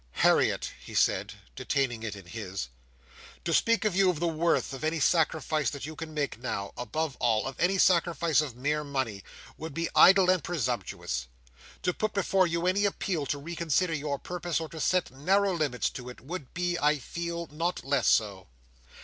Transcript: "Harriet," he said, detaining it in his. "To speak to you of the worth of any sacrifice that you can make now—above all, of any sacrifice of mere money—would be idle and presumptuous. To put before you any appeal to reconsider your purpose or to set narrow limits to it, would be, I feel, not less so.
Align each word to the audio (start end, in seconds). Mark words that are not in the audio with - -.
"Harriet," 0.25 0.71
he 0.83 0.95
said, 0.95 1.33
detaining 1.55 2.01
it 2.01 2.15
in 2.15 2.25
his. 2.25 2.69
"To 3.45 3.53
speak 3.53 3.81
to 3.83 3.91
you 3.91 4.09
of 4.09 4.19
the 4.19 4.27
worth 4.27 4.73
of 4.73 4.83
any 4.83 4.99
sacrifice 4.99 5.69
that 5.69 5.85
you 5.85 5.95
can 5.95 6.11
make 6.11 6.39
now—above 6.39 7.15
all, 7.17 7.45
of 7.45 7.55
any 7.59 7.77
sacrifice 7.77 8.41
of 8.41 8.55
mere 8.55 8.83
money—would 8.83 9.75
be 9.75 9.89
idle 9.93 10.31
and 10.31 10.43
presumptuous. 10.43 11.27
To 11.83 11.93
put 11.93 12.15
before 12.15 12.47
you 12.47 12.65
any 12.65 12.85
appeal 12.85 13.27
to 13.27 13.37
reconsider 13.37 13.93
your 13.93 14.17
purpose 14.17 14.59
or 14.59 14.69
to 14.69 14.79
set 14.79 15.11
narrow 15.11 15.53
limits 15.53 15.87
to 15.91 16.09
it, 16.09 16.19
would 16.19 16.51
be, 16.55 16.79
I 16.81 16.97
feel, 16.97 17.45
not 17.51 17.83
less 17.83 18.07
so. 18.07 18.47